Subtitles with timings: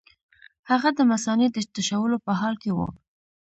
[0.69, 2.87] هغه د مثانې د تشولو په حال کې وو.